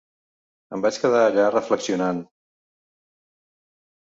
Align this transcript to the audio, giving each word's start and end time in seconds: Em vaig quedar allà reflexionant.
Em 0.77 0.83
vaig 0.85 0.97
quedar 1.03 1.19
allà 1.25 1.45
reflexionant. 1.55 2.25